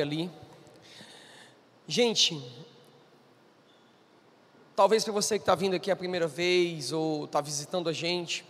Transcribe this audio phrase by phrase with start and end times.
[0.00, 0.30] ali.
[1.88, 2.40] Gente,
[4.76, 8.44] talvez para você que está vindo aqui a primeira vez ou está visitando a gente,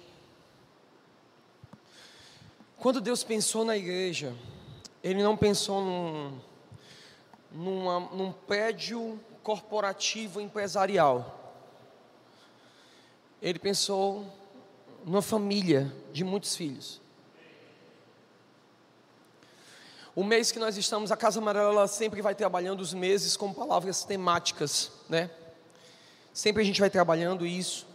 [2.76, 4.36] quando Deus pensou na igreja,
[5.02, 6.38] Ele não pensou num,
[7.50, 11.56] numa, num prédio corporativo empresarial.
[13.40, 14.30] Ele pensou
[15.02, 17.00] numa família de muitos filhos.
[20.18, 24.02] O mês que nós estamos, a Casa Amarela sempre vai trabalhando os meses com palavras
[24.02, 25.30] temáticas, né?
[26.32, 27.86] Sempre a gente vai trabalhando isso.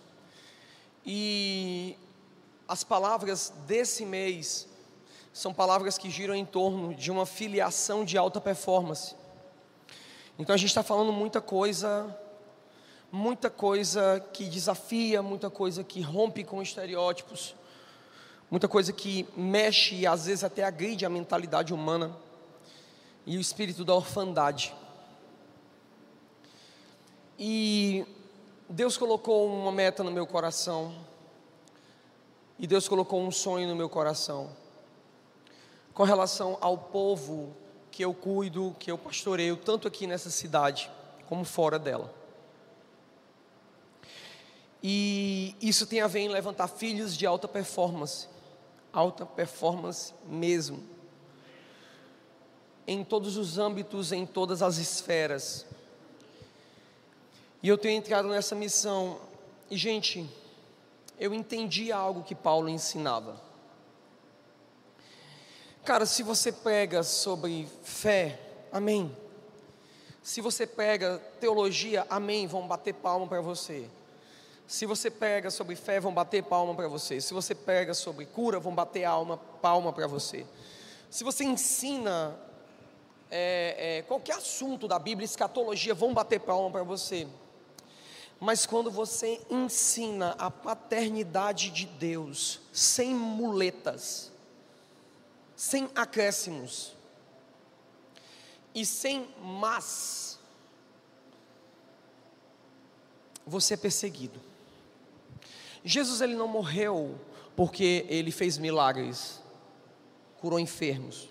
[1.05, 1.98] E
[2.65, 4.70] as palavras desse mês
[5.34, 9.13] são palavras que giram em torno de uma filiação de alta performance.
[10.40, 12.17] Então a gente está falando muita coisa,
[13.12, 17.53] muita coisa que desafia, muita coisa que rompe com estereótipos
[18.53, 22.16] muita coisa que mexe e às vezes até agride a mentalidade humana
[23.26, 24.76] e o espírito da orfandade.
[27.39, 28.05] E
[28.70, 30.93] Deus colocou uma meta no meu coração,
[32.59, 34.55] e Deus colocou um sonho no meu coração,
[35.91, 37.55] com relação ao povo
[37.90, 40.91] que eu cuido, que eu pastoreio, tanto aqui nessa cidade
[41.27, 42.13] como fora dela.
[44.84, 48.31] E isso tem a ver em levantar filhos de alta performance
[48.94, 50.84] alta performance mesmo.
[52.86, 55.66] Em todos os âmbitos, em todas as esferas.
[57.64, 59.20] E eu tenho entrado nessa missão.
[59.70, 60.30] E, gente,
[61.20, 63.41] eu entendi algo que Paulo ensinava.
[65.84, 68.40] Cara, se você pega sobre fé,
[68.72, 69.14] amém.
[70.22, 73.90] Se você pega teologia, amém, vão bater palma para você.
[74.67, 77.19] Se você pega sobre fé, vão bater palma para você.
[77.19, 80.45] Se você pega sobre cura, vão bater alma, palma para você.
[81.09, 82.35] Se você ensina
[83.29, 87.28] é, é, qualquer assunto da Bíblia, escatologia, vão bater palma para você.
[88.39, 94.31] Mas quando você ensina a paternidade de Deus, sem muletas,
[95.56, 96.94] sem acréscimos
[98.75, 100.40] e sem mas,
[103.46, 104.53] você é perseguido.
[105.84, 107.20] Jesus ele não morreu
[107.56, 109.42] porque ele fez milagres,
[110.40, 111.30] curou enfermos.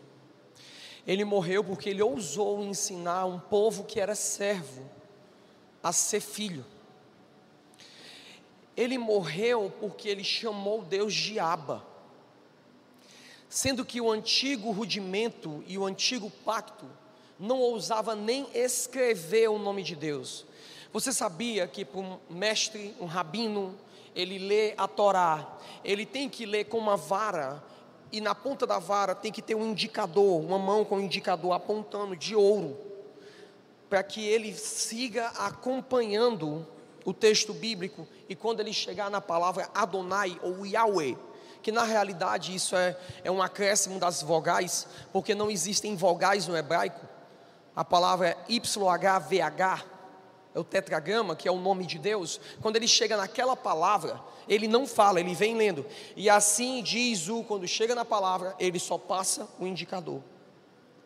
[1.07, 4.89] Ele morreu porque ele ousou ensinar um povo que era servo
[5.83, 6.65] a ser filho.
[8.77, 11.85] Ele morreu porque ele chamou Deus de Abba.
[13.49, 16.87] Sendo que o antigo rudimento e o antigo pacto
[17.39, 20.47] não ousava nem escrever o nome de Deus.
[20.93, 23.77] Você sabia que para um mestre, um rabino,
[24.15, 27.63] ele lê a Torá, ele tem que ler com uma vara,
[28.11, 31.53] e na ponta da vara tem que ter um indicador, uma mão com um indicador
[31.53, 32.77] apontando de ouro,
[33.89, 36.67] para que ele siga acompanhando
[37.05, 41.17] o texto bíblico, e quando ele chegar na palavra Adonai ou Yahweh,
[41.63, 46.57] que na realidade isso é, é um acréscimo das vogais, porque não existem vogais no
[46.57, 47.07] hebraico,
[47.75, 49.92] a palavra é YHVH,
[50.55, 54.69] é o tetragrama, que é o nome de Deus, quando ele chega naquela palavra, ele
[54.69, 55.87] não fala, ele vem lendo.
[56.15, 60.23] E assim diz o, quando chega na palavra, ele só passa o indicador.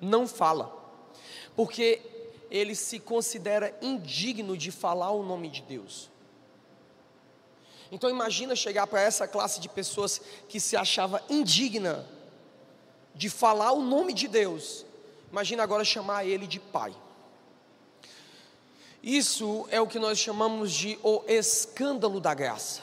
[0.01, 0.75] Não fala.
[1.55, 2.03] Porque
[2.51, 6.11] ele se considera indigno de falar o nome de Deus.
[7.91, 12.05] Então imagina chegar para essa classe de pessoas que se achava indigna
[13.15, 14.85] de falar o nome de Deus.
[15.31, 16.95] Imagina agora chamar ele de pai.
[19.07, 22.83] Isso é o que nós chamamos de o escândalo da graça.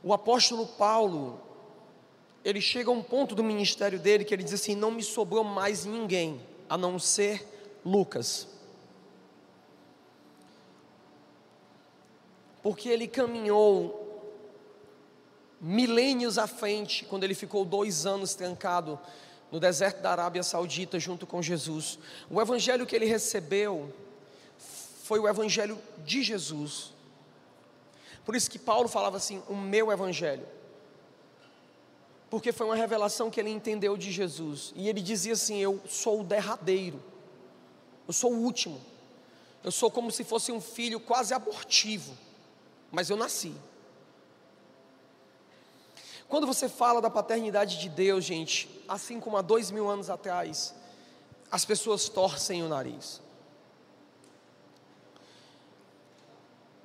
[0.00, 1.40] O apóstolo Paulo,
[2.44, 5.42] ele chega a um ponto do ministério dele que ele diz assim: Não me sobrou
[5.42, 7.44] mais ninguém a não ser
[7.84, 8.46] Lucas.
[12.62, 14.22] Porque ele caminhou
[15.60, 19.00] milênios à frente, quando ele ficou dois anos trancado
[19.50, 21.98] no deserto da Arábia Saudita junto com Jesus.
[22.30, 23.92] O evangelho que ele recebeu
[25.04, 26.92] foi o evangelho de Jesus.
[28.24, 30.46] Por isso que Paulo falava assim: "O meu evangelho".
[32.28, 34.72] Porque foi uma revelação que ele entendeu de Jesus.
[34.74, 37.00] E ele dizia assim: "Eu sou o derradeiro.
[38.06, 38.80] Eu sou o último.
[39.62, 42.16] Eu sou como se fosse um filho quase abortivo,
[42.92, 43.52] mas eu nasci.
[46.28, 50.74] Quando você fala da paternidade de Deus, gente, assim como há dois mil anos atrás,
[51.50, 53.20] as pessoas torcem o nariz.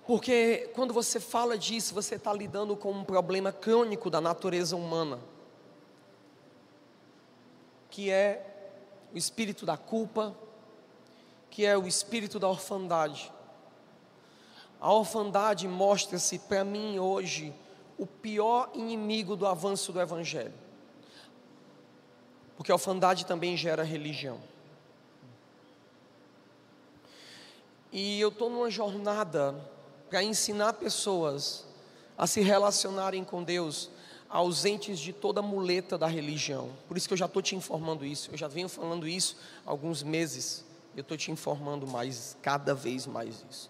[0.06, 5.20] Porque quando você fala disso, você está lidando com um problema crônico da natureza humana.
[7.92, 8.48] que é
[9.14, 10.34] o espírito da culpa,
[11.50, 13.30] que é o espírito da orfandade.
[14.80, 17.54] A orfandade mostra-se para mim hoje
[18.02, 20.56] o pior inimigo do avanço do Evangelho.
[22.58, 24.40] Porque a orfandade também gera religião.
[27.92, 29.54] E eu estou numa jornada
[30.10, 31.64] para ensinar pessoas
[32.18, 33.92] a se relacionarem com Deus,
[34.28, 36.72] ausentes de toda muleta da religião.
[36.88, 38.32] Por isso que eu já estou te informando isso.
[38.32, 40.66] Eu já venho falando isso há alguns meses.
[40.96, 43.70] Eu estou te informando mais, cada vez mais isso.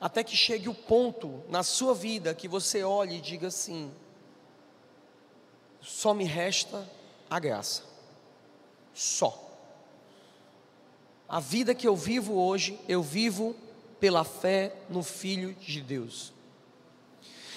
[0.00, 3.92] Até que chegue o ponto na sua vida que você olhe e diga assim:
[5.80, 6.88] só me resta
[7.28, 7.82] a graça.
[8.94, 9.40] Só.
[11.28, 13.56] A vida que eu vivo hoje, eu vivo
[13.98, 16.32] pela fé no Filho de Deus.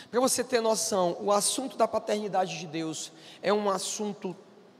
[0.09, 4.35] Para você ter noção, o assunto da paternidade de Deus é um assunto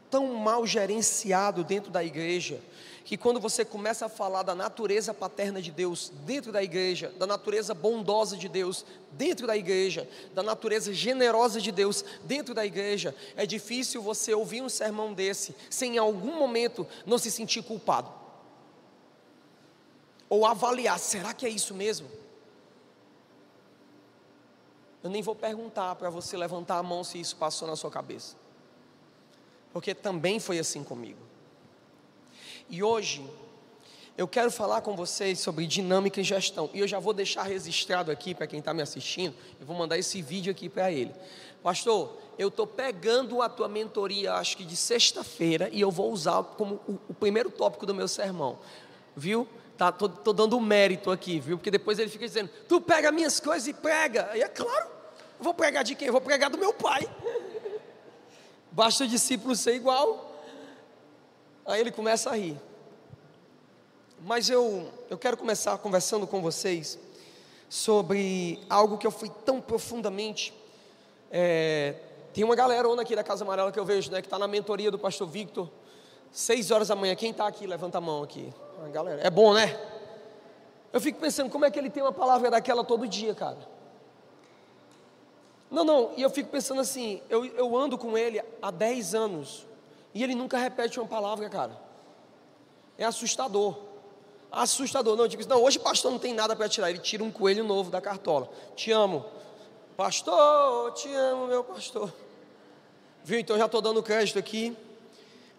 [0.09, 2.61] tão mal gerenciado dentro da igreja,
[3.07, 7.25] que quando você começa a falar da natureza paterna de Deus dentro da igreja, da
[7.25, 13.15] natureza bondosa de Deus dentro da igreja, da natureza generosa de Deus dentro da igreja,
[13.37, 18.11] é difícil você ouvir um sermão desse sem em algum momento não se sentir culpado.
[20.27, 22.09] Ou avaliar, será que é isso mesmo?
[25.01, 28.35] Eu nem vou perguntar para você levantar a mão se isso passou na sua cabeça.
[29.71, 31.26] Porque também foi assim comigo.
[32.69, 33.25] E hoje,
[34.17, 36.69] eu quero falar com vocês sobre dinâmica e gestão.
[36.73, 39.35] E eu já vou deixar registrado aqui para quem está me assistindo.
[39.59, 41.13] Eu vou mandar esse vídeo aqui para ele.
[41.63, 46.43] Pastor, eu estou pegando a tua mentoria, acho que de sexta-feira, e eu vou usar
[46.43, 48.59] como o, o primeiro tópico do meu sermão.
[49.15, 49.47] Viu?
[49.77, 51.57] Tá, tô, tô dando mérito aqui, viu?
[51.57, 54.31] Porque depois ele fica dizendo: Tu pega minhas coisas e prega.
[54.35, 54.89] E é claro,
[55.39, 56.09] vou pregar de quem?
[56.09, 57.07] Vou pregar do meu pai.
[58.71, 60.26] Basta o discípulo ser igual.
[61.67, 62.57] Aí ele começa a rir.
[64.21, 66.97] Mas eu, eu quero começar conversando com vocês
[67.69, 70.53] sobre algo que eu fui tão profundamente.
[71.29, 71.95] É,
[72.33, 74.89] tem uma galera aqui da Casa Amarela que eu vejo, né, que está na mentoria
[74.89, 75.69] do pastor Victor.
[76.31, 77.67] Seis horas da manhã, quem está aqui?
[77.67, 78.53] Levanta a mão aqui.
[78.85, 79.77] A galera, é bom, né?
[80.93, 83.57] Eu fico pensando, como é que ele tem uma palavra daquela todo dia, cara?
[85.69, 89.65] Não, não, e eu fico pensando assim, eu, eu ando com ele há 10 anos,
[90.13, 91.79] e ele nunca repete uma palavra, cara.
[92.97, 93.77] É assustador.
[94.51, 95.15] Assustador.
[95.15, 96.89] Não, tipo, não, hoje pastor não tem nada para tirar.
[96.89, 98.49] Ele tira um coelho novo da cartola.
[98.75, 99.25] Te amo.
[99.95, 102.13] Pastor, te amo, meu pastor.
[103.23, 103.39] Viu?
[103.39, 104.75] Então eu já estou dando crédito aqui,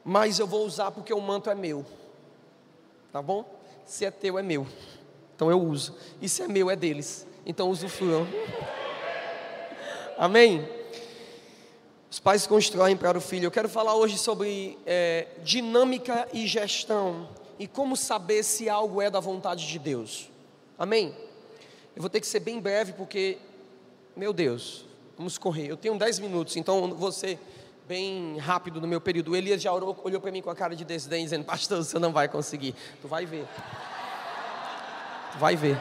[0.04, 1.84] mas eu vou usar porque o manto é meu.
[3.12, 3.44] Tá bom?
[3.84, 4.66] Se é teu, é meu.
[5.34, 5.94] Então eu uso.
[6.20, 7.26] E se é meu, é deles.
[7.44, 8.26] Então usufruam.
[10.16, 10.77] Amém?
[12.10, 13.44] Os pais constroem para o filho.
[13.44, 17.28] Eu quero falar hoje sobre é, dinâmica e gestão.
[17.58, 20.30] E como saber se algo é da vontade de Deus.
[20.78, 21.14] Amém?
[21.94, 23.36] Eu vou ter que ser bem breve porque,
[24.16, 24.86] meu Deus,
[25.18, 25.66] vamos correr.
[25.66, 27.38] Eu tenho 10 minutos, então você
[27.86, 29.36] bem rápido no meu período.
[29.36, 32.12] Elias já orou, olhou para mim com a cara de desdém, dizendo: Pastor, você não
[32.12, 32.74] vai conseguir.
[33.02, 33.44] Tu vai ver.
[35.32, 35.78] Tu vai ver.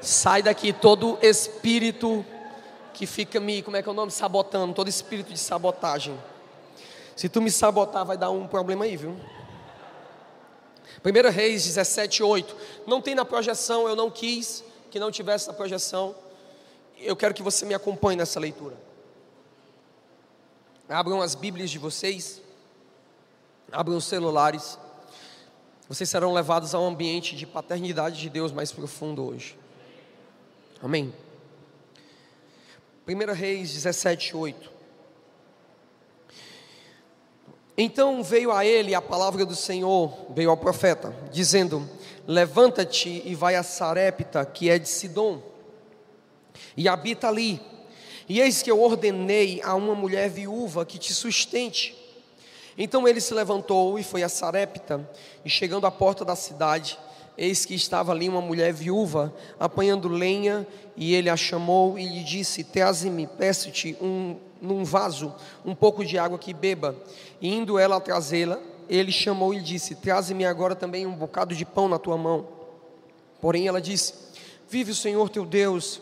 [0.00, 2.24] Sai daqui todo espírito
[2.96, 4.10] que fica me, como é que é o nome?
[4.10, 6.18] Sabotando, todo espírito de sabotagem.
[7.14, 9.14] Se tu me sabotar, vai dar um problema aí, viu?
[11.04, 12.56] 1 Reis 17, 8.
[12.86, 16.14] Não tem na projeção, eu não quis que não tivesse na projeção.
[16.98, 18.78] Eu quero que você me acompanhe nessa leitura.
[20.88, 22.40] Abram as Bíblias de vocês,
[23.70, 24.78] abram os celulares.
[25.86, 29.58] Vocês serão levados a um ambiente de paternidade de Deus mais profundo hoje.
[30.82, 31.12] Amém.
[33.06, 34.72] 1 Reis 17, 8.
[37.78, 41.88] Então veio a ele a palavra do Senhor, veio ao profeta, dizendo:
[42.26, 45.42] Levanta-te e vai a Sarepta, que é de Sidom,
[46.76, 47.60] e habita ali
[48.28, 51.96] e eis que eu ordenei a uma mulher viúva que te sustente.
[52.76, 55.08] Então ele se levantou e foi a Sarepta,
[55.44, 56.98] e chegando à porta da cidade,
[57.36, 60.66] eis que estava ali uma mulher viúva, apanhando lenha,
[60.96, 66.18] e ele a chamou e lhe disse: Traze-me, peço-te, um, num vaso, um pouco de
[66.18, 66.96] água que beba.
[67.40, 71.54] E indo ela a trazê-la, ele chamou e lhe disse: Traze-me agora também um bocado
[71.54, 72.46] de pão na tua mão.
[73.40, 74.14] Porém ela disse:
[74.68, 76.00] Vive o Senhor teu Deus,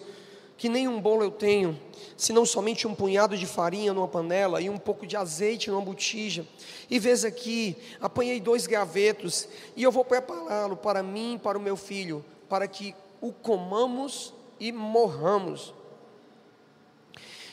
[0.56, 1.78] que nem um bolo eu tenho,
[2.16, 6.46] senão somente um punhado de farinha numa panela e um pouco de azeite numa botija.
[6.88, 11.61] E vês aqui, apanhei dois gravetos, e eu vou prepará-lo para mim e para o
[11.61, 15.75] meu filho, para que o comamos e morramos.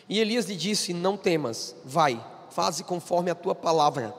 [0.07, 4.13] E Elias lhe disse: Não temas, vai, faze conforme a tua palavra.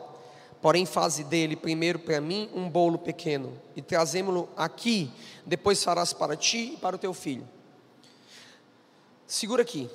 [0.60, 5.10] Porém, faze dele primeiro para mim um bolo pequeno, e trazemo-lo aqui,
[5.44, 7.46] depois farás para ti e para o teu filho.
[9.32, 9.88] Segura aqui,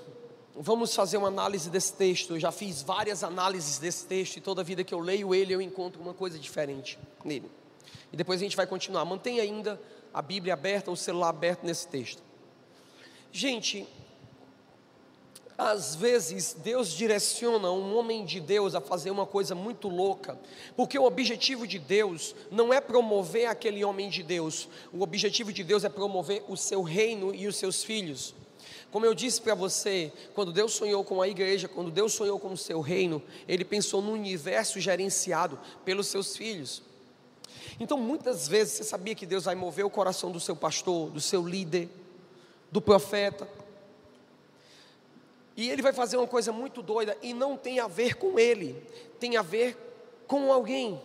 [0.55, 2.33] vamos fazer uma análise desse texto.
[2.33, 5.61] Eu já fiz várias análises desse texto, e toda vida que eu leio ele, eu
[5.61, 7.47] encontro uma coisa diferente nele.
[8.11, 9.05] E depois a gente vai continuar.
[9.05, 9.79] Mantenha ainda
[10.11, 12.23] a Bíblia aberta, o celular aberto nesse texto.
[13.31, 13.87] Gente,
[15.55, 20.35] às vezes Deus direciona um homem de Deus a fazer uma coisa muito louca,
[20.75, 25.63] porque o objetivo de Deus não é promover aquele homem de Deus, o objetivo de
[25.63, 28.33] Deus é promover o seu reino e os seus filhos.
[28.91, 32.53] Como eu disse para você, quando Deus sonhou com a igreja, quando Deus sonhou com
[32.53, 36.81] o seu reino, Ele pensou no universo gerenciado pelos seus filhos.
[37.79, 41.21] Então, muitas vezes, você sabia que Deus vai mover o coração do seu pastor, do
[41.21, 41.89] seu líder,
[42.71, 43.47] do profeta,
[45.57, 48.79] e ele vai fazer uma coisa muito doida e não tem a ver com ele,
[49.19, 49.75] tem a ver
[50.27, 51.01] com alguém.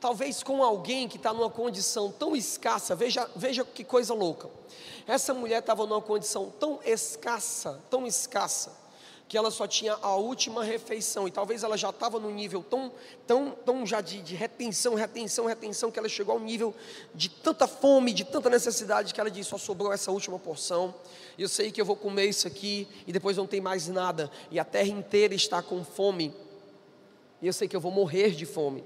[0.00, 4.48] Talvez com alguém que está numa condição tão escassa, veja, veja que coisa louca.
[5.06, 8.76] Essa mulher estava numa condição tão escassa, tão escassa,
[9.26, 12.92] que ela só tinha a última refeição, e talvez ela já estava no nível tão,
[13.26, 16.72] tão, tão já de, de, retenção, retenção, retenção, que ela chegou ao nível
[17.12, 20.94] de tanta fome, de tanta necessidade, que ela disse: só sobrou essa última porção,
[21.36, 24.60] eu sei que eu vou comer isso aqui, e depois não tem mais nada, e
[24.60, 26.32] a terra inteira está com fome,
[27.42, 28.84] e eu sei que eu vou morrer de fome.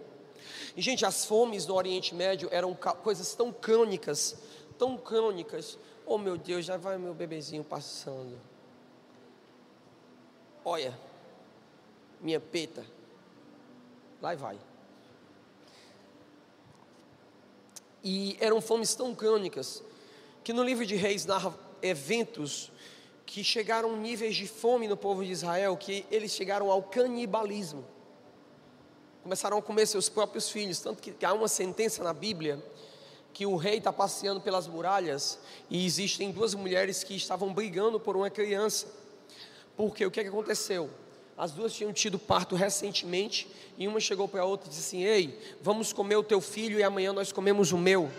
[0.77, 4.37] E, gente, as fomes no Oriente Médio eram coisas tão crônicas,
[4.79, 5.79] tão crônicas.
[6.07, 8.39] Oh, meu Deus, já vai meu bebezinho passando
[10.65, 10.97] olha,
[12.21, 12.85] minha peta,
[14.21, 14.59] lá vai.
[18.03, 19.83] E eram fomes tão crônicas
[20.43, 22.71] que no livro de Reis narra eventos
[23.25, 27.85] que chegaram níveis de fome no povo de Israel que eles chegaram ao canibalismo.
[29.23, 32.63] Começaram a comer seus próprios filhos, tanto que há uma sentença na Bíblia
[33.33, 35.39] que o rei está passeando pelas muralhas
[35.71, 38.87] e existem duas mulheres que estavam brigando por uma criança.
[39.77, 40.91] Porque o que, é que aconteceu?
[41.37, 43.49] As duas tinham tido parto recentemente
[43.79, 46.79] e uma chegou para a outra e disse assim: Ei, vamos comer o teu filho
[46.79, 48.11] e amanhã nós comemos o meu.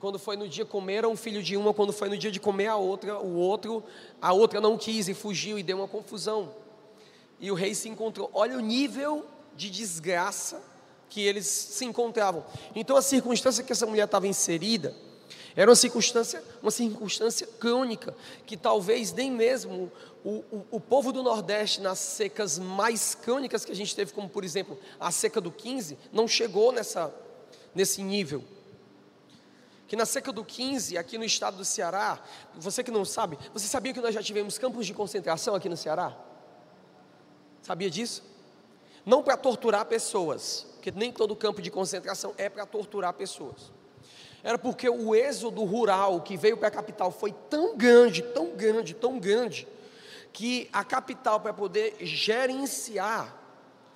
[0.00, 2.68] Quando foi no dia comer um filho de uma, quando foi no dia de comer
[2.68, 3.82] a outra, o outro,
[4.20, 6.54] a outra não quis e fugiu e deu uma confusão.
[7.40, 8.30] E o rei se encontrou.
[8.32, 9.26] Olha o nível
[9.56, 10.62] de desgraça
[11.08, 12.44] que eles se encontravam.
[12.74, 14.94] Então a circunstância que essa mulher estava inserida
[15.56, 18.14] era uma circunstância, uma circunstância crônica,
[18.46, 19.90] que talvez nem mesmo
[20.24, 24.28] o, o, o, povo do Nordeste, nas secas mais crônicas que a gente teve, como
[24.28, 27.12] por exemplo a seca do 15, não chegou nessa,
[27.74, 28.44] nesse nível.
[29.88, 32.22] Que na seca do 15, aqui no estado do Ceará,
[32.54, 35.76] você que não sabe, você sabia que nós já tivemos campos de concentração aqui no
[35.76, 36.16] Ceará?
[37.68, 38.24] Sabia disso?
[39.06, 43.70] Não para torturar pessoas, porque nem todo campo de concentração é para torturar pessoas
[44.42, 48.94] era porque o êxodo rural que veio para a capital foi tão grande, tão grande,
[48.94, 49.66] tão grande,
[50.32, 53.36] que a capital, para poder gerenciar,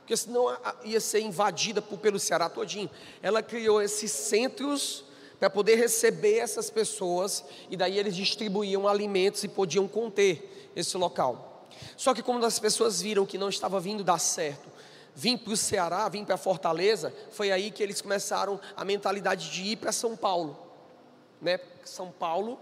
[0.01, 2.91] porque senão ia ser invadida pelo Ceará todinho,
[3.23, 5.05] ela criou esses centros
[5.39, 11.52] para poder receber essas pessoas, e daí eles distribuíam alimentos e podiam conter esse local.
[11.97, 14.69] Só que quando as pessoas viram que não estava vindo dar certo,
[15.15, 19.63] vim para o Ceará, vim para Fortaleza, foi aí que eles começaram a mentalidade de
[19.63, 20.57] ir para São Paulo,
[21.41, 21.61] né?
[21.85, 22.59] São Paulo,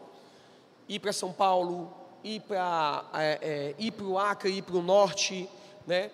[0.88, 1.92] ir para São Paulo,
[2.24, 5.48] ir para é, é, o Acre, ir para o norte,
[5.86, 6.10] né?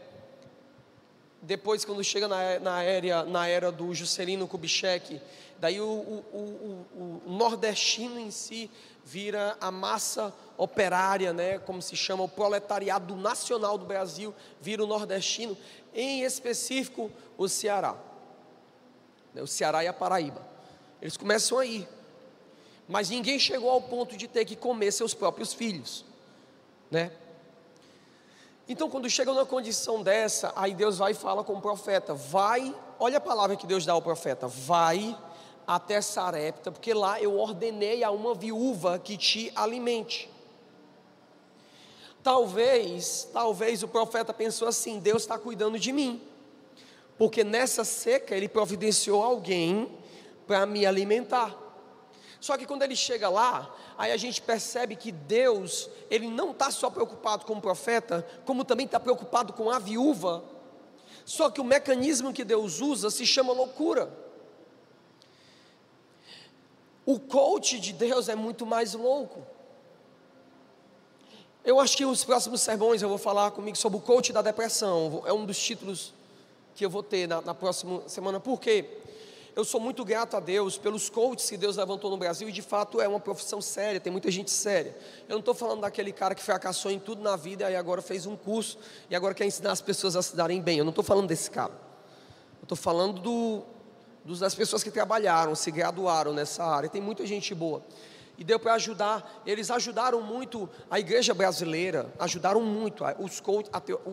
[1.47, 5.21] Depois, quando chega na, na, era, na era do Juscelino Kubitschek,
[5.61, 8.69] daí o, o, o, o, nordestino em si
[9.05, 14.89] vira a massa operária, né, como se chama, o proletariado nacional do Brasil, vira o
[14.89, 15.57] nordestino
[15.95, 17.95] em específico o Ceará.
[19.33, 20.45] Né, o Ceará e a Paraíba.
[21.01, 21.87] Eles começam aí.
[22.89, 26.05] Mas ninguém chegou ao ponto de ter que comer seus próprios filhos,
[26.91, 27.13] né?
[28.69, 32.75] Então, quando chega numa condição dessa, aí Deus vai e fala com o profeta: vai,
[32.99, 35.17] olha a palavra que Deus dá ao profeta: vai
[35.67, 40.29] até Sarepta, porque lá eu ordenei a uma viúva que te alimente.
[42.23, 46.21] Talvez, talvez o profeta pensou assim: Deus está cuidando de mim,
[47.17, 49.97] porque nessa seca ele providenciou alguém
[50.45, 51.66] para me alimentar.
[52.41, 56.71] Só que quando ele chega lá, aí a gente percebe que Deus, ele não está
[56.71, 60.45] só preocupado com o profeta, como também está preocupado com a viúva.
[61.25, 64.13] Só que o mecanismo que Deus usa se chama loucura.
[67.05, 69.45] O coach de Deus é muito mais louco.
[71.65, 75.23] Eu acho que os próximos sermões eu vou falar comigo sobre o coach da depressão.
[75.27, 76.15] É um dos títulos
[76.77, 78.39] que eu vou ter na, na próxima semana.
[78.39, 79.01] Por quê?
[79.57, 82.61] Eu sou muito grato a Deus pelos coaches que Deus levantou no Brasil e de
[82.61, 84.95] fato é uma profissão séria, tem muita gente séria.
[85.27, 88.27] Eu não estou falando daquele cara que fracassou em tudo na vida e agora fez
[88.27, 90.77] um curso e agora quer ensinar as pessoas a se darem bem.
[90.77, 91.73] Eu não estou falando desse cara.
[91.73, 93.63] Eu estou falando do,
[94.39, 96.87] das pessoas que trabalharam, se graduaram nessa área.
[96.87, 97.83] Tem muita gente boa
[98.39, 99.43] e deu para ajudar.
[99.47, 103.05] Eles ajudaram muito a igreja brasileira, ajudaram muito.
[103.19, 103.71] Os, coach,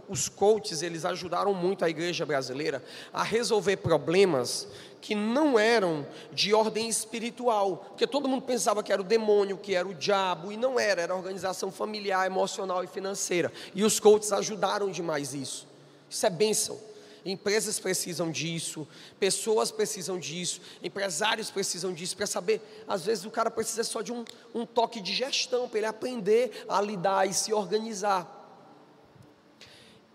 [0.07, 4.67] os coaches, eles ajudaram muito a igreja brasileira a resolver problemas
[5.03, 9.75] que não eram de ordem espiritual, porque todo mundo pensava que era o demônio, que
[9.75, 13.51] era o diabo, e não era, era organização familiar, emocional e financeira.
[13.75, 15.67] E os coaches ajudaram demais isso.
[16.09, 16.79] Isso é bênção.
[17.25, 18.87] Empresas precisam disso,
[19.19, 22.61] pessoas precisam disso, empresários precisam disso para saber.
[22.87, 24.23] Às vezes o cara precisa só de um,
[24.55, 28.25] um toque de gestão para ele aprender a lidar e se organizar.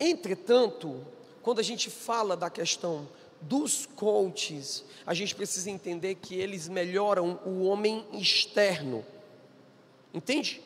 [0.01, 1.05] Entretanto,
[1.43, 3.07] quando a gente fala da questão
[3.41, 9.05] dos coaches, a gente precisa entender que eles melhoram o homem externo,
[10.13, 10.63] entende?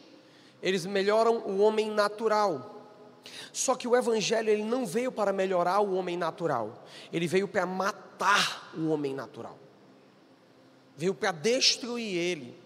[0.63, 2.71] Eles melhoram o homem natural.
[3.53, 7.67] Só que o evangelho ele não veio para melhorar o homem natural, ele veio para
[7.67, 9.59] matar o homem natural.
[10.97, 12.63] Veio para destruir ele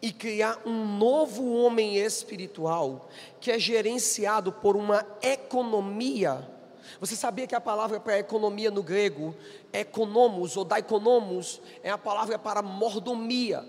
[0.00, 3.08] e criar um novo homem espiritual
[3.40, 6.55] que é gerenciado por uma economia.
[7.00, 9.34] Você sabia que a palavra para economia no grego,
[9.72, 13.64] economos ou daikonomos, é a palavra para mordomia.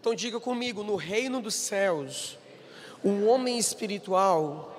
[0.00, 2.38] Então diga comigo, no reino dos céus,
[3.02, 4.72] o homem espiritual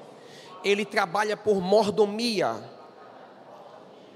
[0.63, 2.55] ele trabalha por mordomia.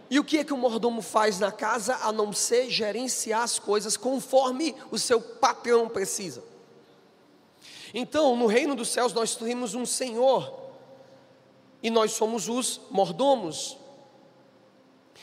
[0.10, 3.60] E o que é que o mordomo faz na casa a não ser gerenciar as
[3.60, 6.44] coisas conforme o seu patrão precisa?
[7.94, 10.69] Então, no reino dos céus nós temos um Senhor
[11.81, 13.77] e nós somos os mordomos.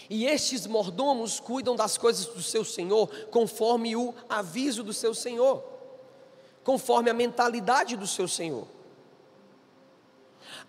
[0.09, 5.63] E estes mordomos cuidam das coisas do seu Senhor conforme o aviso do seu Senhor,
[6.63, 8.67] conforme a mentalidade do seu Senhor.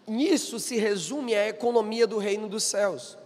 [0.06, 3.18] Nisso se resume a economia do reino dos céus.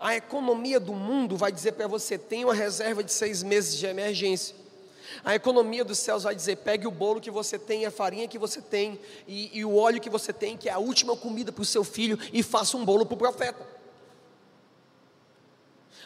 [0.00, 3.86] A economia do mundo vai dizer para você: tenha uma reserva de seis meses de
[3.86, 4.61] emergência.
[5.24, 8.38] A economia dos céus vai dizer: pegue o bolo que você tem, a farinha que
[8.38, 11.62] você tem e, e o óleo que você tem, que é a última comida para
[11.62, 13.66] o seu filho, e faça um bolo para o profeta.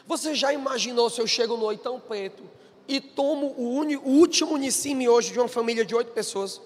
[0.07, 2.43] Você já imaginou se eu chego no oitão preto
[2.87, 6.61] e tomo o, uni, o último unicime hoje de uma família de oito pessoas?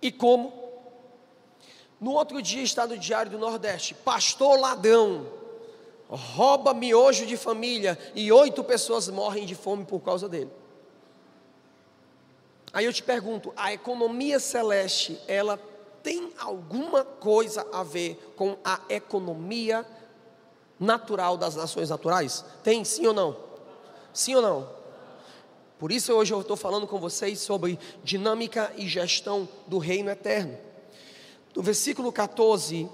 [0.00, 0.52] E como?
[2.00, 5.26] No outro dia está no Diário do Nordeste: Pastor ladrão
[6.08, 10.50] rouba miojo de família e oito pessoas morrem de fome por causa dele.
[12.72, 15.58] Aí eu te pergunto: a economia celeste, ela
[16.02, 19.86] tem alguma coisa a ver com a economia
[20.78, 22.44] natural das nações naturais?
[22.62, 23.36] Tem, sim ou não?
[24.12, 24.82] Sim ou não?
[25.78, 30.56] Por isso hoje eu estou falando com vocês sobre dinâmica e gestão do reino eterno.
[31.54, 32.88] No versículo 14,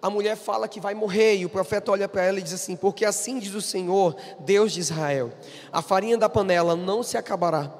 [0.00, 2.76] a mulher fala que vai morrer, e o profeta olha para ela e diz assim:
[2.76, 5.32] Porque assim diz o Senhor, Deus de Israel:
[5.72, 7.72] a farinha da panela não se acabará,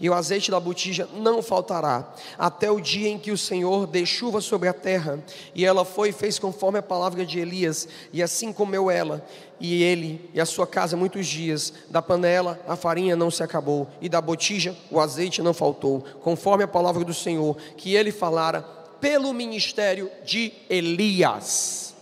[0.00, 4.04] e o azeite da botija não faltará, até o dia em que o Senhor dê
[4.04, 5.18] chuva sobre a terra.
[5.54, 9.24] E ela foi e fez conforme a palavra de Elias, e assim comeu ela,
[9.60, 11.72] e ele e a sua casa muitos dias.
[11.88, 16.64] Da panela a farinha não se acabou, e da botija o azeite não faltou, conforme
[16.64, 18.62] a palavra do Senhor, que ele falara
[19.00, 21.94] pelo ministério de Elias.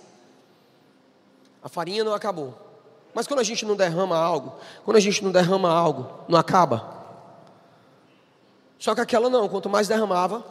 [1.63, 2.55] A farinha não acabou.
[3.15, 6.94] Mas quando a gente não derrama algo, quando a gente não derrama algo, não acaba.
[8.79, 10.45] Só que aquela não, quanto mais derramava,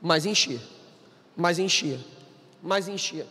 [0.00, 0.60] mais enchia,
[1.36, 2.00] mais enchia,
[2.62, 3.26] mais enchia.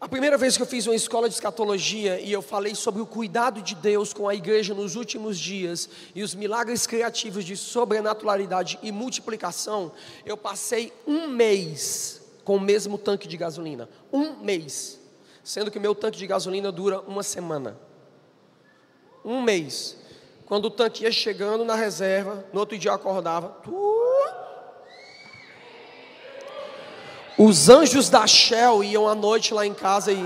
[0.00, 3.06] A primeira vez que eu fiz uma escola de escatologia e eu falei sobre o
[3.06, 8.78] cuidado de Deus com a igreja nos últimos dias e os milagres criativos de sobrenaturalidade
[8.80, 9.90] e multiplicação,
[10.24, 13.88] eu passei um mês com o mesmo tanque de gasolina.
[14.12, 15.00] Um mês.
[15.42, 17.76] Sendo que meu tanque de gasolina dura uma semana.
[19.24, 19.96] Um mês.
[20.48, 23.54] Quando o tanque ia chegando na reserva, no outro dia acordava.
[27.36, 30.18] Os anjos da Shell iam à noite lá em casa e.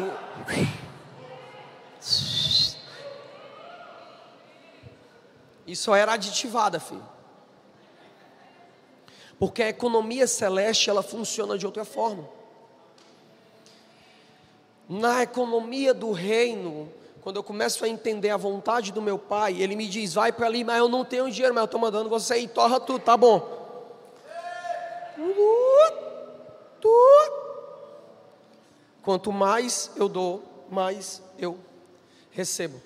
[5.67, 7.05] Isso era aditivada, filho.
[9.41, 12.29] Porque a economia celeste ela funciona de outra forma.
[14.89, 19.77] Na economia do reino, quando eu começo a entender a vontade do meu pai, ele
[19.77, 22.37] me diz: vai para ali, mas eu não tenho dinheiro, mas eu estou mandando você
[22.39, 23.63] ir, torra tudo, tá bom.
[29.03, 31.57] Quanto mais eu dou, mais eu
[32.33, 32.83] recebo.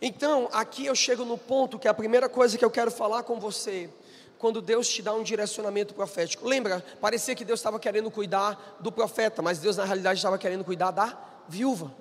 [0.00, 3.38] Então, aqui eu chego no ponto que a primeira coisa que eu quero falar com
[3.38, 3.90] você,
[4.38, 6.48] quando Deus te dá um direcionamento profético.
[6.48, 10.64] Lembra, parecia que Deus estava querendo cuidar do profeta, mas Deus na realidade estava querendo
[10.64, 11.92] cuidar da viúva.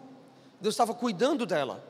[0.59, 1.83] Deus estava cuidando dela.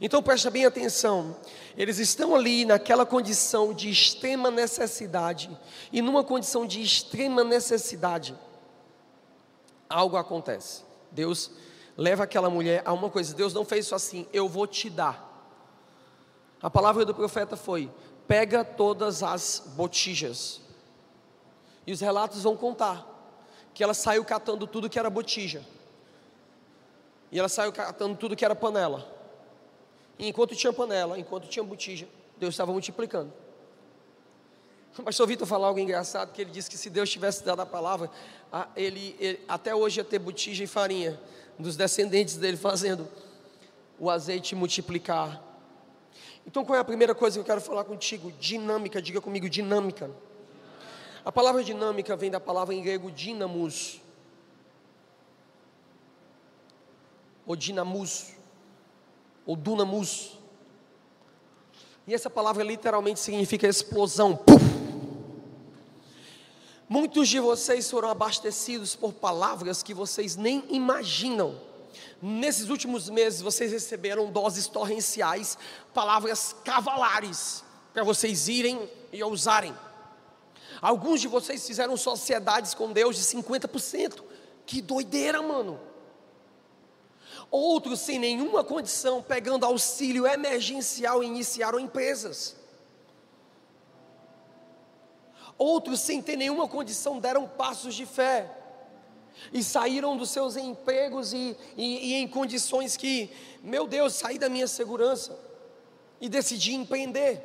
[0.00, 1.36] Então preste bem atenção,
[1.76, 5.56] eles estão ali naquela condição de extrema necessidade,
[5.90, 8.38] e numa condição de extrema necessidade,
[9.88, 10.84] algo acontece.
[11.10, 11.50] Deus
[11.96, 13.34] leva aquela mulher a uma coisa.
[13.34, 15.24] Deus não fez isso assim, eu vou te dar.
[16.60, 17.90] A palavra do profeta foi:
[18.28, 20.60] pega todas as botijas.
[21.86, 23.06] E os relatos vão contar
[23.72, 25.64] que ela saiu catando tudo que era botija.
[27.30, 29.06] E ela saiu catando tudo que era panela.
[30.18, 32.08] E enquanto tinha panela, enquanto tinha botija,
[32.38, 33.32] Deus estava multiplicando.
[34.98, 37.66] O pastor Vitor falou algo engraçado, que ele disse que se Deus tivesse dado a
[37.66, 38.10] palavra,
[38.74, 41.20] ele, ele até hoje ia ter botija e farinha
[41.58, 43.06] dos descendentes dele fazendo
[43.98, 45.42] o azeite multiplicar.
[46.46, 48.32] Então qual é a primeira coisa que eu quero falar contigo?
[48.40, 50.10] Dinâmica, diga comigo, dinâmica.
[51.24, 54.00] A palavra dinâmica vem da palavra em grego dinamos.
[57.46, 58.32] Ou dinamus.
[59.46, 60.38] Ou dunamus.
[62.06, 64.36] E essa palavra literalmente significa explosão.
[64.36, 64.66] Puf!
[66.88, 71.60] Muitos de vocês foram abastecidos por palavras que vocês nem imaginam.
[72.22, 75.58] Nesses últimos meses vocês receberam doses torrenciais,
[75.92, 79.74] palavras cavalares, para vocês irem e usarem.
[80.80, 84.22] Alguns de vocês fizeram sociedades com Deus de 50%.
[84.64, 85.80] Que doideira, mano.
[87.50, 92.56] Outros sem nenhuma condição, pegando auxílio emergencial, iniciaram empresas.
[95.58, 98.54] Outros, sem ter nenhuma condição, deram passos de fé
[99.52, 103.30] e saíram dos seus empregos e, e, e, em condições que,
[103.62, 105.38] meu Deus, saí da minha segurança
[106.20, 107.42] e decidi empreender.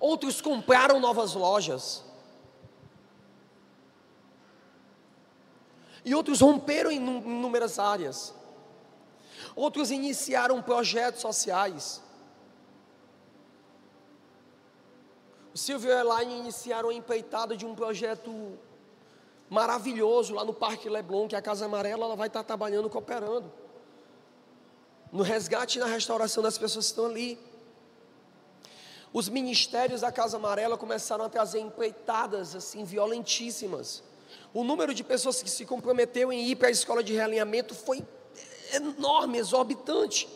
[0.00, 2.04] Outros compraram novas lojas.
[6.04, 8.34] E outros romperam em inúmeras áreas.
[9.54, 12.02] Outros iniciaram projetos sociais.
[15.54, 18.58] O Silvio e a Elaine iniciaram a empreitada de um projeto
[19.50, 23.52] maravilhoso lá no Parque Leblon, que a Casa Amarela ela vai estar trabalhando, cooperando.
[25.12, 27.38] No resgate e na restauração das pessoas que estão ali.
[29.12, 34.02] Os ministérios da Casa Amarela começaram a trazer empreitadas assim violentíssimas.
[34.54, 38.04] O número de pessoas que se comprometeu em ir para a escola de realinhamento foi
[38.72, 40.28] enorme, exorbitante.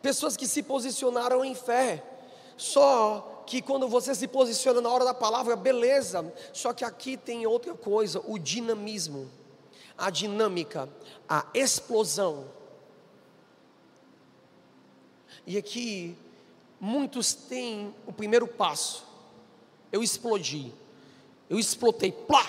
[0.00, 2.02] Pessoas que se posicionaram em fé.
[2.56, 6.32] Só que quando você se posiciona na hora da palavra, beleza.
[6.52, 9.30] Só que aqui tem outra coisa: o dinamismo,
[9.98, 10.88] a dinâmica,
[11.28, 12.46] a explosão.
[15.46, 16.16] E aqui,
[16.78, 19.04] muitos têm o primeiro passo.
[19.92, 20.72] Eu explodi,
[21.50, 22.46] eu explotei, plá,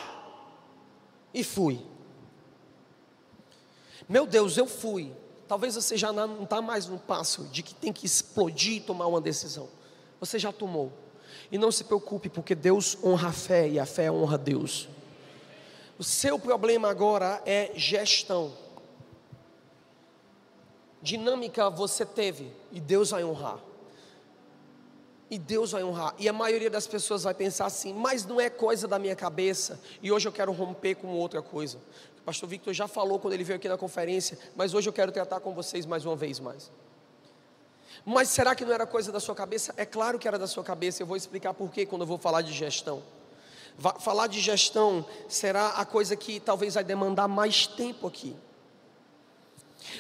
[1.34, 1.86] e fui.
[4.08, 5.12] Meu Deus, eu fui.
[5.48, 9.08] Talvez você já não está mais no passo de que tem que explodir e tomar
[9.08, 9.68] uma decisão
[10.22, 10.94] você já tomou.
[11.52, 14.88] E não se preocupe, porque Deus honra a fé e a fé honra Deus.
[15.98, 18.54] O seu problema agora é gestão.
[21.02, 23.60] Dinâmica você teve e Deus vai honrar.
[25.32, 26.14] E Deus vai honrar.
[26.20, 29.80] E a maioria das pessoas vai pensar assim, mas não é coisa da minha cabeça.
[30.04, 31.78] E hoje eu quero romper com outra coisa.
[32.20, 35.10] O pastor Victor já falou quando ele veio aqui na conferência, mas hoje eu quero
[35.10, 36.70] tratar com vocês mais uma vez mais.
[38.06, 39.74] Mas será que não era coisa da sua cabeça?
[39.78, 42.18] É claro que era da sua cabeça, eu vou explicar por quê quando eu vou
[42.18, 43.02] falar de gestão.
[44.02, 48.36] Falar de gestão será a coisa que talvez vai demandar mais tempo aqui.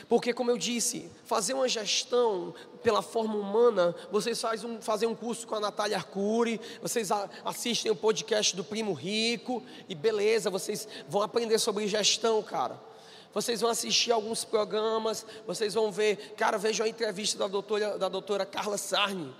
[0.07, 5.15] Porque, como eu disse, fazer uma gestão pela forma humana, vocês fazem um, fazem um
[5.15, 7.09] curso com a Natália Arcuri, vocês
[7.45, 12.79] assistem o podcast do Primo Rico, e beleza, vocês vão aprender sobre gestão, cara.
[13.33, 18.09] Vocês vão assistir alguns programas, vocês vão ver, cara, vejam a entrevista da doutora, da
[18.09, 19.33] doutora Carla Sarni,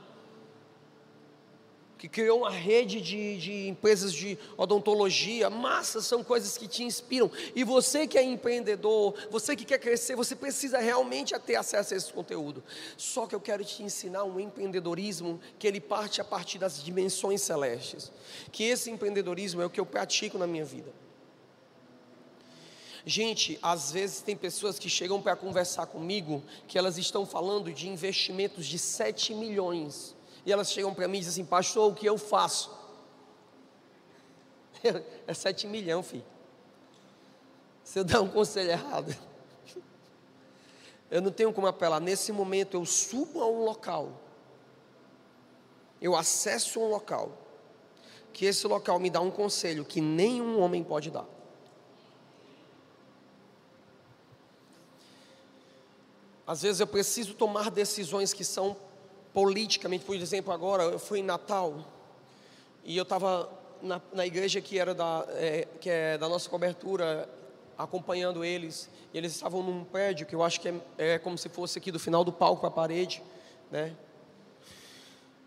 [2.01, 7.29] que criou uma rede de, de empresas de odontologia, massa, são coisas que te inspiram.
[7.55, 11.97] E você que é empreendedor, você que quer crescer, você precisa realmente ter acesso a
[11.97, 12.63] esse conteúdo.
[12.97, 17.43] Só que eu quero te ensinar um empreendedorismo que ele parte a partir das dimensões
[17.43, 18.11] celestes.
[18.51, 20.91] Que esse empreendedorismo é o que eu pratico na minha vida.
[23.05, 27.87] Gente, às vezes tem pessoas que chegam para conversar comigo que elas estão falando de
[27.87, 32.05] investimentos de 7 milhões E elas chegam para mim e dizem assim: Pastor, o que
[32.05, 32.79] eu faço?
[35.27, 36.25] É sete milhões, filho.
[37.83, 39.15] Se eu dar um conselho errado,
[41.09, 41.99] eu não tenho como apelar.
[41.99, 44.11] Nesse momento, eu subo a um local,
[46.01, 47.37] eu acesso um local,
[48.33, 51.27] que esse local me dá um conselho que nenhum homem pode dar.
[56.47, 58.75] Às vezes eu preciso tomar decisões que são
[59.33, 61.85] politicamente, por exemplo, agora eu fui em Natal
[62.83, 63.49] e eu estava
[63.81, 67.27] na, na, igreja que era da, é, que é da nossa cobertura,
[67.77, 71.49] acompanhando eles, e eles estavam num prédio que eu acho que é, é como se
[71.49, 73.21] fosse aqui do final do palco para a parede,
[73.71, 73.95] né?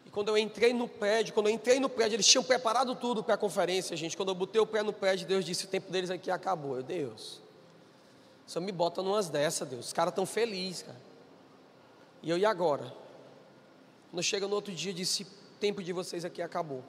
[0.07, 3.23] E quando eu entrei no prédio, quando eu entrei no prédio, eles tinham preparado tudo
[3.23, 4.17] para a conferência, gente.
[4.17, 6.77] Quando eu botei o pé no prédio, Deus disse: o tempo deles aqui acabou.
[6.77, 7.41] Eu, Deus,
[8.47, 9.87] só me bota numas dessas, Deus.
[9.87, 11.01] Os caras estão felizes, cara.
[12.23, 13.04] E eu, e agora?
[14.15, 15.27] Quando chega no outro dia, disse:
[15.59, 16.85] tempo de vocês aqui acabou.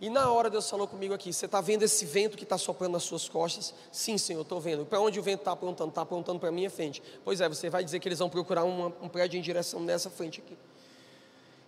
[0.00, 2.92] E na hora Deus falou comigo aqui: Você está vendo esse vento que está soprando
[2.92, 3.74] nas suas costas?
[3.92, 4.86] Sim, Senhor, estou vendo.
[4.86, 5.90] Para onde o vento está apontando?
[5.90, 7.02] Está apontando para a minha frente.
[7.22, 10.08] Pois é, você vai dizer que eles vão procurar uma, um prédio em direção nessa
[10.08, 10.56] frente aqui.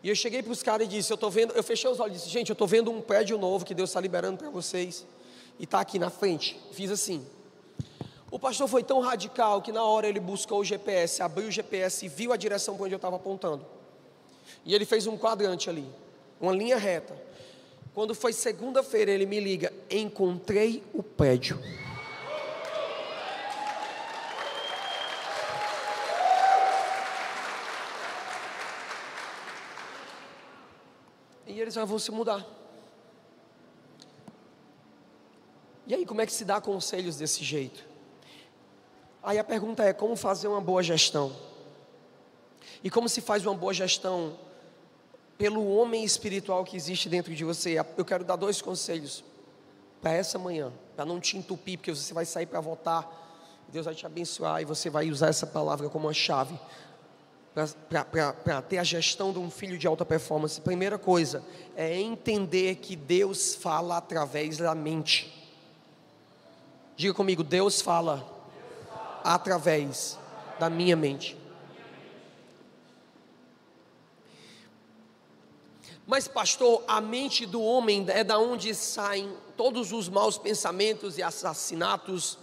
[0.02, 1.52] E eu cheguei para os caras e disse: Eu estou vendo.
[1.52, 3.90] Eu fechei os olhos e disse: Gente, eu estou vendo um prédio novo que Deus
[3.90, 5.04] está liberando para vocês.
[5.58, 6.58] E está aqui na frente.
[6.72, 7.22] Fiz assim.
[8.30, 12.06] O pastor foi tão radical que na hora ele buscou o GPS, abriu o GPS
[12.06, 13.81] e viu a direção para onde eu estava apontando.
[14.64, 15.86] E ele fez um quadrante ali,
[16.40, 17.16] uma linha reta.
[17.94, 21.58] Quando foi segunda-feira, ele me liga: encontrei o prédio.
[31.46, 32.46] E eles já vão se mudar.
[35.86, 37.84] E aí, como é que se dá conselhos desse jeito?
[39.22, 41.51] Aí a pergunta é: como fazer uma boa gestão?
[42.84, 44.36] E como se faz uma boa gestão
[45.38, 47.76] pelo homem espiritual que existe dentro de você?
[47.96, 49.24] Eu quero dar dois conselhos
[50.00, 53.20] para essa manhã, para não te entupir, porque você vai sair para votar.
[53.68, 56.58] Deus vai te abençoar e você vai usar essa palavra como uma chave
[57.54, 60.60] para ter a gestão de um filho de alta performance.
[60.60, 61.42] Primeira coisa
[61.76, 65.32] é entender que Deus fala através da mente.
[66.96, 68.26] Diga comigo, Deus fala
[69.22, 70.18] através
[70.58, 71.36] da minha mente.
[76.12, 81.22] Mas, pastor, a mente do homem é da onde saem todos os maus pensamentos e
[81.22, 82.36] assassinatos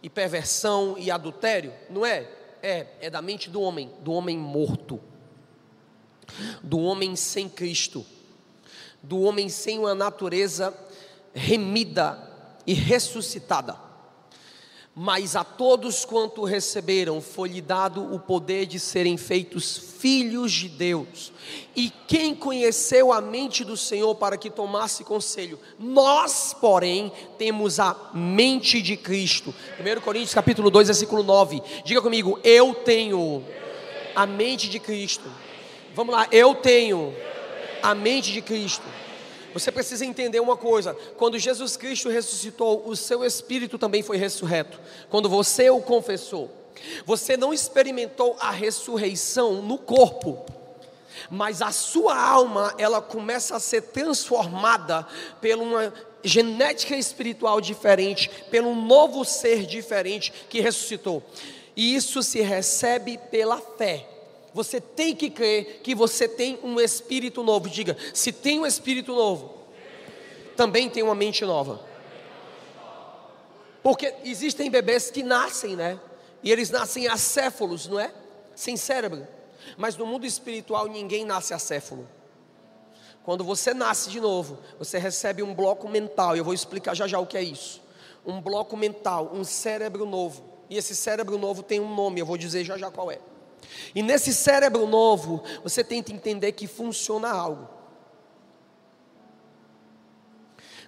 [0.00, 2.30] e perversão e adultério, não é?
[2.62, 5.00] É, é da mente do homem, do homem morto,
[6.62, 8.06] do homem sem Cristo,
[9.02, 10.72] do homem sem uma natureza
[11.34, 12.30] remida
[12.64, 13.76] e ressuscitada.
[14.98, 21.30] Mas a todos quanto receberam foi-lhe dado o poder de serem feitos filhos de Deus.
[21.76, 25.60] E quem conheceu a mente do Senhor para que tomasse conselho?
[25.78, 29.54] Nós, porém, temos a mente de Cristo.
[29.78, 31.62] 1 Coríntios capítulo 2, versículo 9.
[31.84, 33.44] Diga comigo, eu tenho
[34.14, 35.30] a mente de Cristo.
[35.94, 37.14] Vamos lá, eu tenho
[37.82, 38.86] a mente de Cristo.
[39.58, 44.78] Você precisa entender uma coisa: quando Jesus Cristo ressuscitou, o seu espírito também foi ressurreto.
[45.08, 46.50] Quando você o confessou,
[47.06, 50.44] você não experimentou a ressurreição no corpo,
[51.30, 55.06] mas a sua alma ela começa a ser transformada
[55.40, 55.92] por uma
[56.22, 61.22] genética espiritual diferente, pelo novo ser diferente que ressuscitou.
[61.74, 64.15] E isso se recebe pela fé.
[64.56, 67.68] Você tem que crer que você tem um espírito novo.
[67.68, 69.54] Diga, se tem um espírito novo,
[70.56, 71.84] também tem uma mente nova.
[73.82, 76.00] Porque existem bebês que nascem, né?
[76.42, 78.10] E eles nascem acéfalos, não é?
[78.54, 79.28] Sem cérebro.
[79.76, 82.08] Mas no mundo espiritual ninguém nasce acéfalo.
[83.24, 86.34] Quando você nasce de novo, você recebe um bloco mental.
[86.34, 87.82] Eu vou explicar já já o que é isso.
[88.24, 90.42] Um bloco mental, um cérebro novo.
[90.70, 93.18] E esse cérebro novo tem um nome, eu vou dizer já já qual é.
[93.94, 97.68] E nesse cérebro novo, você tenta entender que funciona algo.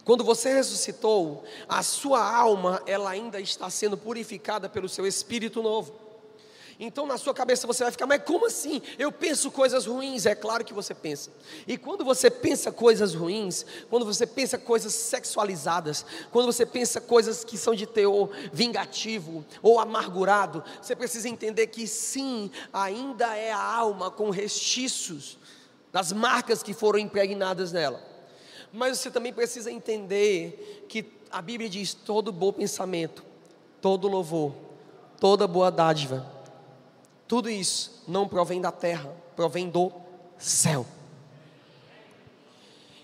[0.04, 6.07] Quando você ressuscitou, a sua alma, ela ainda está sendo purificada pelo seu espírito novo.
[6.80, 8.80] Então na sua cabeça você vai ficar, mas como assim?
[8.96, 11.32] Eu penso coisas ruins, é claro que você pensa.
[11.66, 17.42] E quando você pensa coisas ruins, quando você pensa coisas sexualizadas, quando você pensa coisas
[17.42, 23.60] que são de teor vingativo ou amargurado, você precisa entender que sim, ainda é a
[23.60, 25.36] alma com restícios
[25.92, 28.00] das marcas que foram impregnadas nela.
[28.72, 33.24] Mas você também precisa entender que a Bíblia diz: todo bom pensamento,
[33.80, 34.54] todo louvor,
[35.18, 36.37] toda boa dádiva
[37.28, 39.92] tudo isso não provém da terra, provém do
[40.38, 40.86] céu.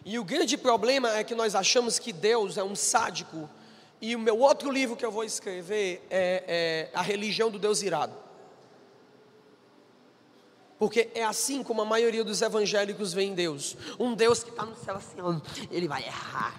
[0.03, 3.49] E o grande problema é que nós achamos que Deus é um sádico.
[4.01, 7.83] E o meu outro livro que eu vou escrever é, é A Religião do Deus
[7.83, 8.15] Irado.
[10.79, 13.77] Porque é assim como a maioria dos evangélicos vê em Deus.
[13.99, 15.17] Um Deus que está no céu assim,
[15.71, 16.55] ele vai errar.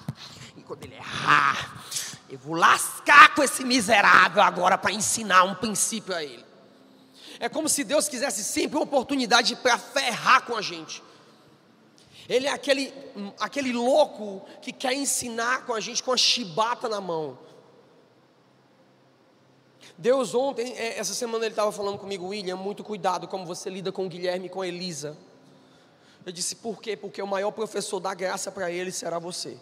[0.56, 1.84] E quando ele errar,
[2.30, 6.45] eu vou lascar com esse miserável agora para ensinar um princípio a ele.
[7.40, 11.02] É como se Deus quisesse sempre uma oportunidade para ferrar com a gente.
[12.28, 12.94] Ele é aquele,
[13.40, 17.38] aquele louco que quer ensinar com a gente com a chibata na mão.
[19.98, 23.92] Deus ontem, é, essa semana ele estava falando comigo, William, muito cuidado como você lida
[23.92, 25.16] com o Guilherme e com a Elisa.
[26.26, 26.98] Eu disse, por quê?
[26.98, 29.58] Porque o maior professor da graça para ele será você.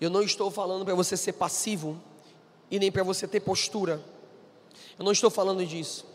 [0.00, 2.00] Eu não estou falando para você ser passivo
[2.70, 4.00] e nem para você ter postura.
[4.98, 6.06] Eu não estou falando disso.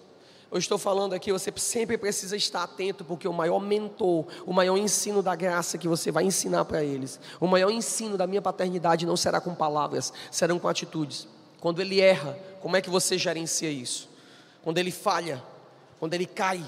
[0.52, 4.78] Eu estou falando aqui, você sempre precisa estar atento, porque o maior mentor, o maior
[4.78, 9.06] ensino da graça que você vai ensinar para eles, o maior ensino da minha paternidade
[9.06, 11.28] não será com palavras, serão com atitudes.
[11.60, 14.10] Quando ele erra, como é que você gerencia isso?
[14.63, 15.43] Quando ele falha,
[16.00, 16.65] quando ele cai,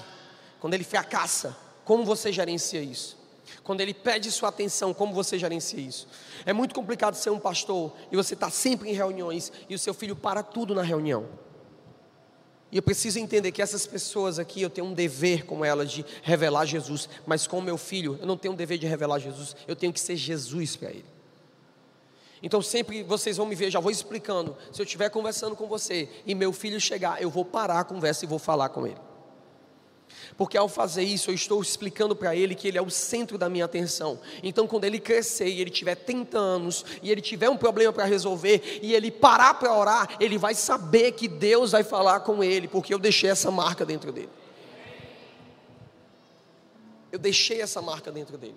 [0.60, 3.18] quando ele fracassa, como você gerencia isso?
[3.64, 6.06] Quando ele pede sua atenção, como você gerencia isso?
[6.46, 9.92] É muito complicado ser um pastor e você está sempre em reuniões e o seu
[9.92, 11.26] filho para tudo na reunião.
[12.72, 16.06] E eu preciso entender que essas pessoas aqui, eu tenho um dever com elas de
[16.22, 19.54] revelar Jesus, mas com o meu filho, eu não tenho um dever de revelar Jesus,
[19.68, 21.04] eu tenho que ser Jesus para ele.
[22.42, 24.56] Então sempre vocês vão me ver, já vou explicando.
[24.72, 28.24] Se eu estiver conversando com você e meu filho chegar, eu vou parar a conversa
[28.24, 28.96] e vou falar com ele.
[30.36, 33.48] Porque ao fazer isso, eu estou explicando para ele que ele é o centro da
[33.48, 34.18] minha atenção.
[34.42, 38.04] Então, quando ele crescer e ele tiver 30 anos e ele tiver um problema para
[38.04, 42.66] resolver e ele parar para orar, ele vai saber que Deus vai falar com ele,
[42.66, 44.30] porque eu deixei essa marca dentro dele.
[47.10, 48.56] Eu deixei essa marca dentro dele.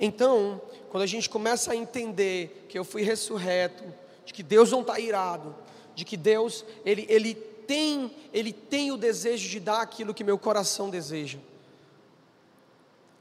[0.00, 3.84] Então, quando a gente começa a entender que eu fui ressurreto,
[4.24, 5.54] de que Deus não está irado,
[5.94, 10.38] de que Deus, ele, ele, tem, ele tem o desejo de dar aquilo que meu
[10.38, 11.38] coração deseja.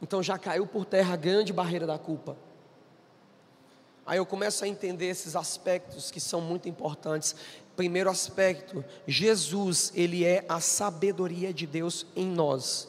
[0.01, 2.38] Então já caiu por terra a grande barreira da culpa.
[4.05, 7.36] Aí eu começo a entender esses aspectos que são muito importantes.
[7.75, 12.88] Primeiro aspecto, Jesus, ele é a sabedoria de Deus em nós.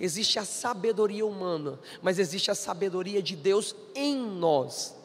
[0.00, 4.97] Existe a sabedoria humana, mas existe a sabedoria de Deus em nós.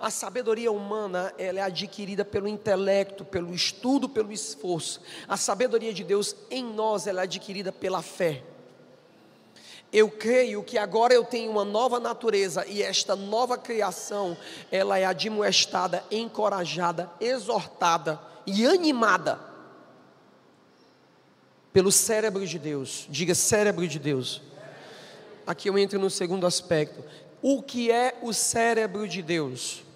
[0.00, 5.00] A sabedoria humana, ela é adquirida pelo intelecto, pelo estudo, pelo esforço.
[5.26, 8.44] A sabedoria de Deus em nós, ela é adquirida pela fé.
[9.92, 14.36] Eu creio que agora eu tenho uma nova natureza e esta nova criação,
[14.70, 19.40] ela é admoestada, encorajada, exortada e animada
[21.72, 23.06] pelo cérebro de Deus.
[23.08, 24.42] Diga cérebro de Deus.
[25.46, 27.02] Aqui eu entro no segundo aspecto.
[27.40, 29.87] O que é o cérebro de Deus?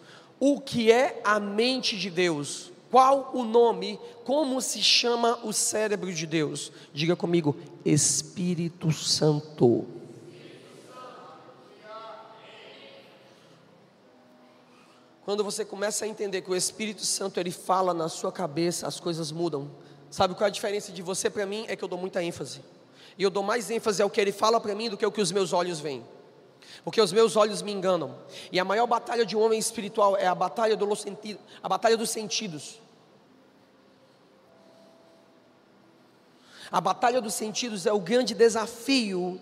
[0.44, 2.72] O que é a mente de Deus.
[2.90, 6.72] Qual o nome, como se chama o cérebro de Deus?
[6.92, 9.86] Diga comigo, Espírito Santo.
[15.24, 18.98] Quando você começa a entender que o Espírito Santo ele fala na sua cabeça, as
[18.98, 19.70] coisas mudam.
[20.10, 21.66] Sabe qual é a diferença de você para mim?
[21.68, 22.62] É que eu dou muita ênfase.
[23.16, 25.20] E eu dou mais ênfase ao que ele fala para mim do que ao que
[25.20, 26.02] os meus olhos veem
[26.84, 28.16] porque os meus olhos me enganam.
[28.50, 31.96] E a maior batalha de um homem espiritual é a batalha do sentido, a batalha
[31.96, 32.80] dos sentidos.
[36.70, 39.38] A batalha dos sentidos é o grande desafio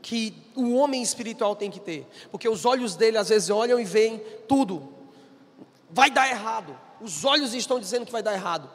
[0.00, 3.84] que o homem espiritual tem que ter, porque os olhos dele às vezes olham e
[3.84, 4.94] veem tudo.
[5.90, 6.78] Vai dar errado.
[7.00, 8.68] Os olhos estão dizendo que vai dar errado.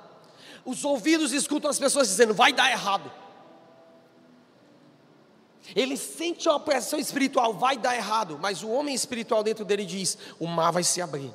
[0.64, 3.12] Os ouvidos escutam as pessoas dizendo vai dar errado.
[5.74, 10.18] Ele sente uma pressão espiritual, vai dar errado, mas o homem espiritual dentro dele diz:
[10.38, 11.32] o mar vai se abrir.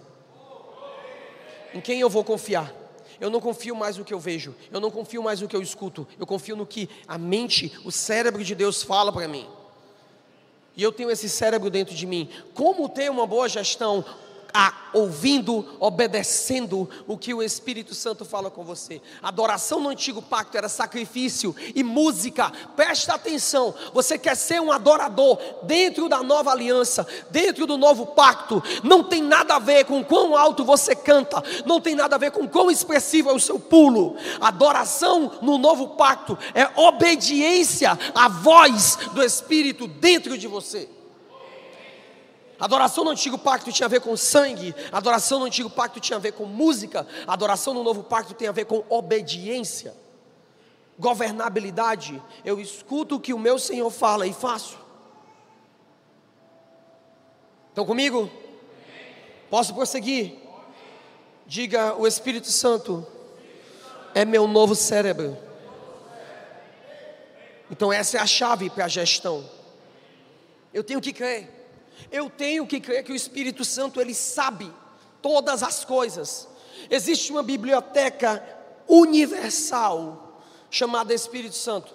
[1.72, 2.72] Em quem eu vou confiar?
[3.20, 5.60] Eu não confio mais no que eu vejo, eu não confio mais no que eu
[5.60, 9.46] escuto, eu confio no que a mente, o cérebro de Deus fala para mim.
[10.76, 12.30] E eu tenho esse cérebro dentro de mim.
[12.54, 14.04] Como ter uma boa gestão?
[14.52, 19.00] A, ouvindo, obedecendo o que o Espírito Santo fala com você.
[19.22, 22.50] Adoração no antigo pacto era sacrifício e música.
[22.76, 28.62] Presta atenção, você quer ser um adorador dentro da nova aliança, dentro do novo pacto.
[28.82, 32.30] Não tem nada a ver com quão alto você canta, não tem nada a ver
[32.30, 34.16] com quão expressivo é o seu pulo.
[34.40, 40.88] Adoração no novo pacto é obediência à voz do Espírito dentro de você.
[42.60, 46.20] Adoração no antigo pacto tinha a ver com sangue, adoração no antigo pacto tinha a
[46.20, 49.94] ver com música, adoração no novo pacto tem a ver com obediência.
[50.98, 54.78] governabilidade, eu escuto o que o meu Senhor fala e faço.
[57.70, 58.30] Estão comigo?
[59.48, 60.36] Posso prosseguir?
[61.46, 63.06] Diga: o Espírito Santo
[64.14, 65.38] é meu novo cérebro.
[67.70, 69.48] Então, essa é a chave para a gestão.
[70.74, 71.59] Eu tenho que crer.
[72.10, 74.72] Eu tenho que crer que o Espírito Santo ele sabe
[75.22, 76.48] todas as coisas.
[76.90, 78.42] Existe uma biblioteca
[78.88, 81.94] universal chamada Espírito Santo.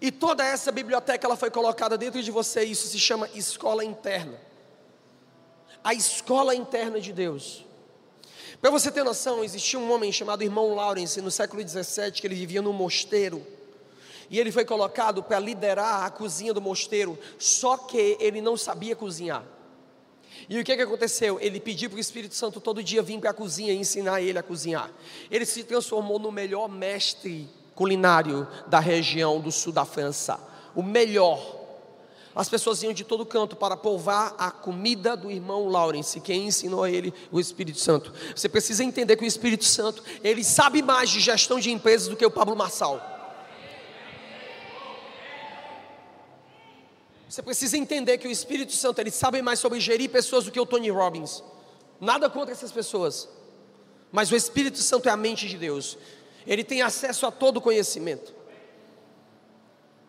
[0.00, 4.40] E toda essa biblioteca ela foi colocada dentro de você, isso se chama escola interna.
[5.84, 7.64] A escola interna de Deus.
[8.60, 12.34] Para você ter noção, existia um homem chamado irmão Lawrence no século 17 que ele
[12.34, 13.44] vivia no mosteiro.
[14.32, 18.96] E ele foi colocado para liderar a cozinha do mosteiro, só que ele não sabia
[18.96, 19.44] cozinhar.
[20.48, 21.38] E o que, que aconteceu?
[21.38, 24.38] Ele pediu para o Espírito Santo todo dia vir para a cozinha e ensinar ele
[24.38, 24.90] a cozinhar.
[25.30, 30.40] Ele se transformou no melhor mestre culinário da região do sul da França.
[30.74, 31.60] O melhor.
[32.34, 36.84] As pessoas iam de todo canto para provar a comida do irmão Lawrence, quem ensinou
[36.84, 38.10] a ele o Espírito Santo.
[38.34, 42.16] Você precisa entender que o Espírito Santo, ele sabe mais de gestão de empresas do
[42.16, 43.11] que o Pablo Marçal.
[47.32, 50.60] Você precisa entender que o Espírito Santo ele sabe mais sobre gerir pessoas do que
[50.60, 51.42] o Tony Robbins.
[51.98, 53.26] Nada contra essas pessoas,
[54.12, 55.96] mas o Espírito Santo é a mente de Deus.
[56.46, 58.34] Ele tem acesso a todo conhecimento.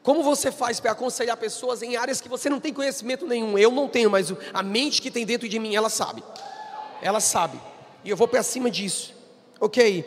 [0.01, 3.57] Como você faz para aconselhar pessoas em áreas que você não tem conhecimento nenhum?
[3.57, 6.21] Eu não tenho, mas a mente que tem dentro de mim, ela sabe.
[7.01, 7.57] Ela sabe.
[8.03, 9.13] E eu vou para cima disso.
[9.61, 10.03] Ok?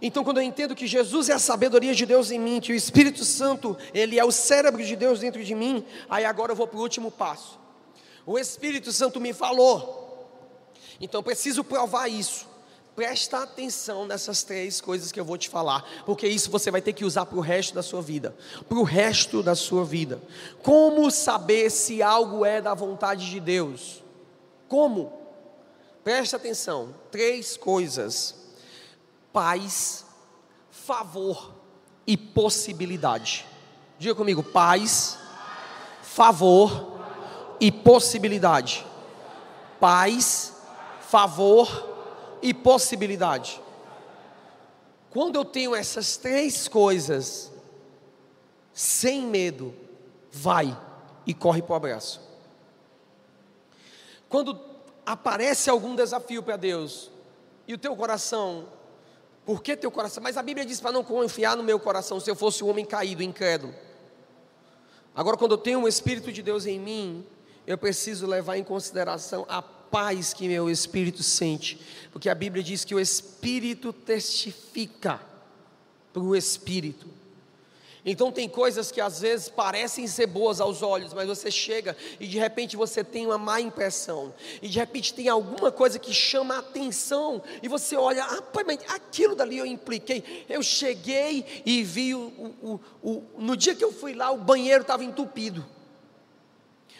[0.00, 2.76] Então, quando eu entendo que Jesus é a sabedoria de Deus em mim, que o
[2.76, 6.68] Espírito Santo, ele é o cérebro de Deus dentro de mim, aí agora eu vou
[6.68, 7.58] para o último passo.
[8.24, 10.28] O Espírito Santo me falou.
[11.00, 12.46] Então, preciso provar isso.
[12.94, 16.92] Presta atenção nessas três coisas que eu vou te falar, porque isso você vai ter
[16.92, 18.36] que usar para o resto da sua vida.
[18.68, 20.20] Para o resto da sua vida.
[20.62, 24.02] Como saber se algo é da vontade de Deus?
[24.68, 25.12] Como?
[26.02, 26.94] Presta atenção.
[27.10, 28.47] Três coisas
[29.32, 30.04] paz,
[30.70, 31.54] favor
[32.06, 33.46] e possibilidade.
[33.98, 35.18] Diga comigo: paz,
[36.02, 36.98] favor
[37.60, 38.86] e possibilidade.
[39.80, 40.54] Paz,
[41.00, 41.88] favor
[42.42, 43.60] e possibilidade.
[45.10, 47.50] Quando eu tenho essas três coisas,
[48.72, 49.74] sem medo,
[50.30, 50.76] vai
[51.26, 52.20] e corre para o abraço.
[54.28, 54.60] Quando
[55.04, 57.10] aparece algum desafio para Deus
[57.66, 58.68] e o teu coração
[59.48, 60.22] por que teu coração?
[60.22, 62.84] Mas a Bíblia diz para não confiar no meu coração se eu fosse um homem
[62.84, 63.74] caído, incrédulo.
[65.14, 67.24] Agora, quando eu tenho o Espírito de Deus em mim,
[67.66, 71.80] eu preciso levar em consideração a paz que meu espírito sente,
[72.12, 75.18] porque a Bíblia diz que o Espírito testifica
[76.12, 77.06] para o Espírito.
[78.04, 82.26] Então tem coisas que às vezes parecem ser boas aos olhos, mas você chega e
[82.26, 84.32] de repente você tem uma má impressão.
[84.62, 88.64] E de repente tem alguma coisa que chama a atenção e você olha, ah, pai,
[88.64, 90.46] mas aquilo dali eu impliquei.
[90.48, 94.82] Eu cheguei e vi o, o, o no dia que eu fui lá o banheiro
[94.82, 95.64] estava entupido.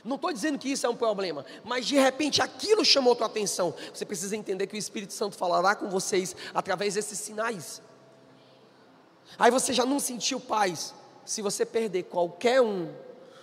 [0.04, 3.74] Não estou dizendo que isso é um problema, mas de repente aquilo chamou tua atenção.
[3.92, 7.82] Você precisa entender que o Espírito Santo falará com vocês através desses sinais.
[9.36, 10.94] Aí você já não sentiu paz.
[11.24, 12.90] Se você perder qualquer um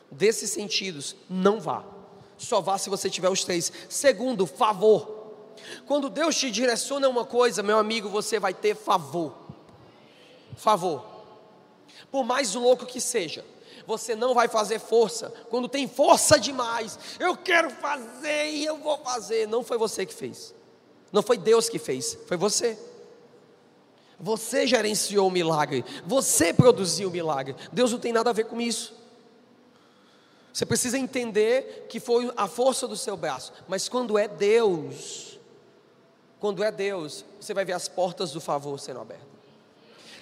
[0.09, 1.83] desses sentidos, não vá.
[2.37, 3.71] Só vá se você tiver os três.
[3.89, 5.15] Segundo, favor.
[5.85, 9.35] Quando Deus te direciona uma coisa, meu amigo, você vai ter favor.
[10.55, 11.05] Favor.
[12.11, 13.45] Por mais louco que seja,
[13.85, 15.33] você não vai fazer força.
[15.49, 19.47] Quando tem força demais, eu quero fazer e eu vou fazer.
[19.47, 20.53] Não foi você que fez.
[21.11, 22.77] Não foi Deus que fez, foi você.
[24.19, 27.55] Você gerenciou o milagre, você produziu o milagre.
[27.71, 28.95] Deus não tem nada a ver com isso.
[30.53, 35.37] Você precisa entender que foi a força do seu braço, mas quando é Deus,
[36.39, 39.27] quando é Deus, você vai ver as portas do favor sendo abertas.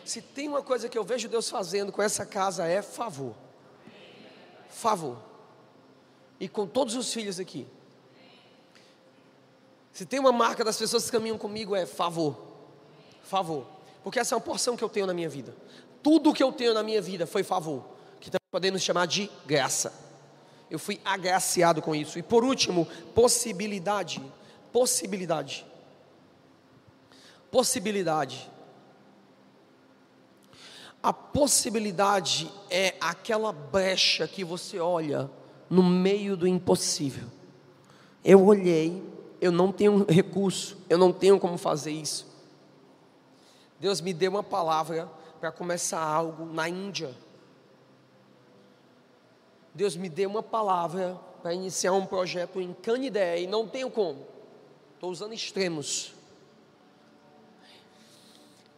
[0.03, 3.35] Se tem uma coisa que eu vejo Deus fazendo com essa casa é favor.
[4.69, 5.17] Favor.
[6.39, 7.67] E com todos os filhos aqui.
[9.93, 12.35] Se tem uma marca das pessoas que caminham comigo é favor.
[13.21, 13.72] Favor
[14.03, 15.55] porque essa é uma porção que eu tenho na minha vida.
[16.01, 17.85] Tudo que eu tenho na minha vida foi favor,
[18.19, 19.93] que também podemos chamar de graça.
[20.69, 22.19] Eu fui agraciado com isso.
[22.19, 24.21] E por último, possibilidade.
[24.71, 25.65] Possibilidade.
[27.51, 28.49] Possibilidade.
[31.01, 35.29] A possibilidade é aquela brecha que você olha
[35.69, 37.27] no meio do impossível.
[38.23, 39.03] Eu olhei,
[39.39, 42.32] eu não tenho recurso, eu não tenho como fazer isso.
[43.83, 45.11] Deus me deu uma palavra
[45.41, 47.13] para começar algo na Índia.
[49.73, 54.25] Deus me deu uma palavra para iniciar um projeto em Canidé e não tenho como.
[54.93, 56.13] Estou usando extremos.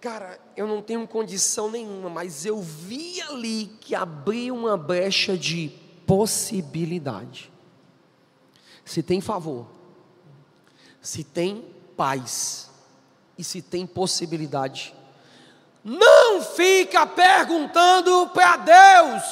[0.02, 5.70] Cara, eu não tenho condição nenhuma, mas eu vi ali que abriu uma brecha de
[6.08, 7.54] possibilidade.
[8.84, 9.68] Se tem favor,
[11.00, 11.64] se tem
[11.96, 12.74] paz
[13.38, 14.94] e se tem possibilidade,
[15.84, 19.24] não fica perguntando para Deus,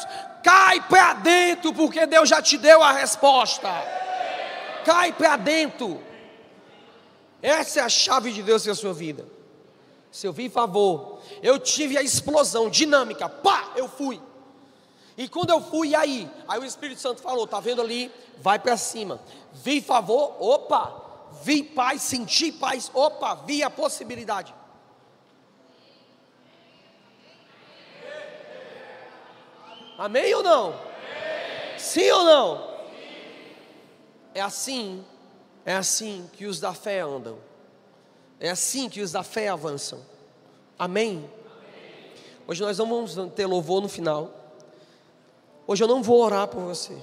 [0.44, 3.70] cai para dentro, porque Deus já te deu a resposta.
[4.86, 6.02] Cai para dentro.
[7.42, 9.26] Essa é a chave de Deus na sua vida.
[10.12, 14.22] Se eu vi favor, eu tive a explosão dinâmica, pá, eu fui.
[15.18, 16.30] E quando eu fui, aí?
[16.48, 18.12] Aí o Espírito Santo falou: tá vendo ali?
[18.40, 19.20] Vai para cima.
[19.54, 21.03] Vi favor, opa.
[21.42, 24.54] Vi paz, senti paz, opa, vi a possibilidade.
[29.98, 30.80] Amém ou não?
[31.78, 32.74] Sim ou não?
[34.34, 35.06] É assim,
[35.66, 37.38] é assim que os da fé andam.
[38.40, 40.00] É assim que os da fé avançam.
[40.78, 41.30] Amém?
[42.48, 44.32] Hoje nós não vamos ter louvor no final.
[45.66, 46.98] Hoje eu não vou orar por você.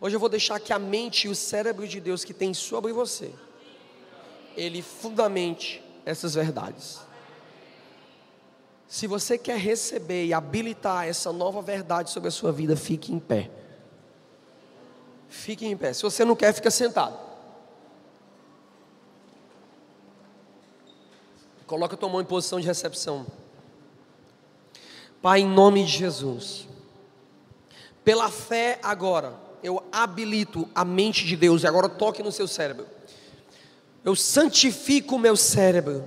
[0.00, 2.92] Hoje eu vou deixar que a mente e o cérebro de Deus que tem sobre
[2.92, 3.32] você,
[4.56, 7.00] ele fundamente essas verdades.
[8.86, 13.18] Se você quer receber e habilitar essa nova verdade sobre a sua vida, fique em
[13.18, 13.50] pé.
[15.28, 15.92] Fique em pé.
[15.92, 17.18] Se você não quer, fica sentado.
[21.66, 23.26] Coloca tua mão em posição de recepção.
[25.20, 26.68] Pai, em nome de Jesus.
[28.04, 32.86] Pela fé agora, eu habilito a mente de Deus e agora toque no seu cérebro.
[34.04, 36.04] Eu santifico o meu cérebro.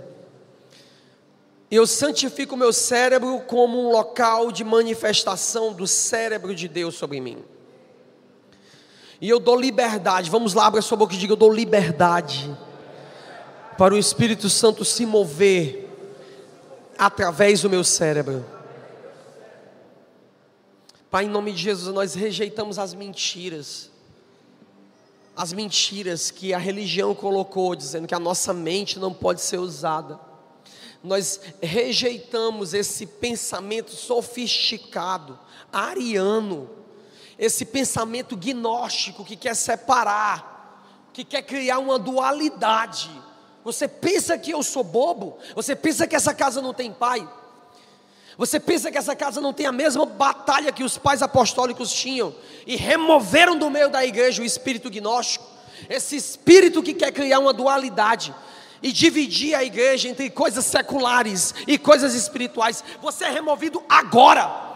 [1.70, 7.20] Eu santifico o meu cérebro como um local de manifestação do cérebro de Deus sobre
[7.20, 7.44] mim.
[9.20, 10.30] E eu dou liberdade.
[10.30, 12.58] Vamos lá, abra sua boca e diga: Eu dou liberdade
[13.78, 15.90] para o Espírito Santo se mover
[16.98, 18.46] através do meu cérebro.
[21.10, 23.90] Pai, em nome de Jesus, nós rejeitamos as mentiras,
[25.36, 30.20] as mentiras que a religião colocou, dizendo que a nossa mente não pode ser usada.
[31.04, 35.40] Nós rejeitamos esse pensamento sofisticado,
[35.72, 36.70] ariano,
[37.38, 43.10] esse pensamento gnóstico que quer separar, que quer criar uma dualidade
[43.64, 45.38] você pensa que eu sou bobo?
[45.56, 47.28] Você pensa que essa casa não tem pai?
[48.40, 52.34] Você pensa que essa casa não tem a mesma batalha que os pais apostólicos tinham
[52.66, 55.46] e removeram do meio da igreja o espírito gnóstico?
[55.90, 58.34] Esse espírito que quer criar uma dualidade
[58.82, 62.82] e dividir a igreja entre coisas seculares e coisas espirituais.
[63.02, 64.69] Você é removido agora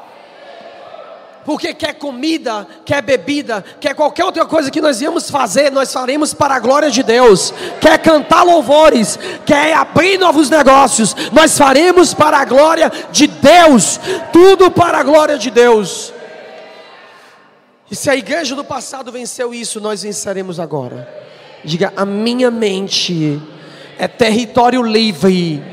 [1.46, 6.34] porque quer comida, quer bebida, quer qualquer outra coisa que nós íamos fazer, nós faremos
[6.34, 7.54] para a glória de Deus.
[7.82, 14.00] Quer cantar louvores, quer abrir novos negócios, nós faremos para a glória de Deus.
[14.32, 16.14] Tudo para a glória de Deus.
[17.91, 21.08] E se a igreja do passado venceu isso, nós venceremos agora.
[21.64, 23.41] Diga: a minha mente
[23.98, 25.64] é território livre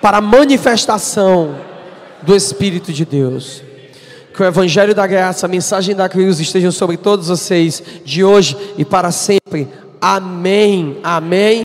[0.00, 1.56] para a manifestação
[2.22, 3.62] do Espírito de Deus.
[4.34, 8.56] Que o Evangelho da Graça, a mensagem da cruz estejam sobre todos vocês de hoje
[8.78, 9.68] e para sempre.
[10.00, 10.98] Amém.
[11.02, 11.60] Amém.